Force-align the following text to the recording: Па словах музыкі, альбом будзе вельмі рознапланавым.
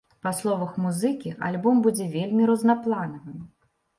Па 0.25 0.31
словах 0.37 0.71
музыкі, 0.85 1.33
альбом 1.49 1.83
будзе 1.87 2.07
вельмі 2.15 2.47
рознапланавым. 2.53 3.37